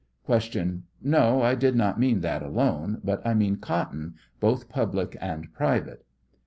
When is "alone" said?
2.41-2.99